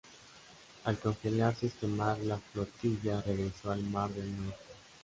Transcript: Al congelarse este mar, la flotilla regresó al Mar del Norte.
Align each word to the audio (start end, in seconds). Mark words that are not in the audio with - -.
Al 0.85 0.97
congelarse 0.97 1.67
este 1.67 1.85
mar, 1.85 2.17
la 2.23 2.39
flotilla 2.39 3.21
regresó 3.21 3.69
al 3.71 3.83
Mar 3.83 4.09
del 4.09 4.35
Norte. 4.35 4.57